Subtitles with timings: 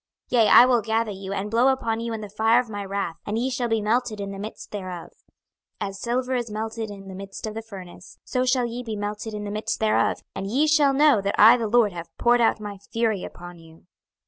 [0.31, 2.83] 26:022:021 Yea, I will gather you, and blow upon you in the fire of my
[2.83, 5.09] wrath, and ye shall be melted in the midst therof.
[5.09, 5.11] 26:022:022
[5.81, 9.35] As silver is melted in the midst of the furnace, so shall ye be melted
[9.35, 12.59] in the midst thereof; and ye shall know that I the LORD have poured out
[12.59, 13.85] my fury upon you.